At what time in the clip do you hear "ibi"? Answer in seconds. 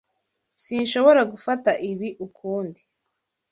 1.91-2.09